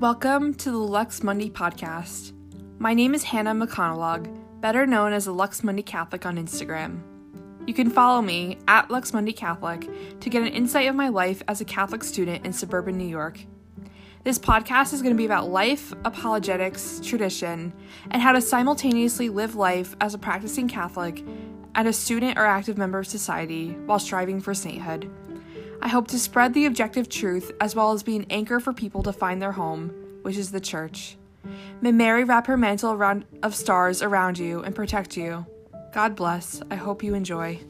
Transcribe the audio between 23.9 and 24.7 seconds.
striving for